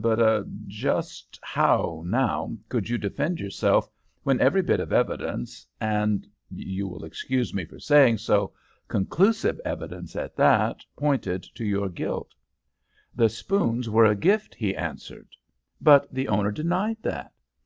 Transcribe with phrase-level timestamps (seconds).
[0.00, 3.90] "But er just how, now, could you defend yourself
[4.22, 8.54] when every bit of evidence, and you will excuse me for saying so
[8.88, 12.32] conclusive evidence at that, pointed to your guilt?"
[13.14, 15.28] "The spoons were a gift," he answered.
[15.78, 17.34] "But the owner denied that."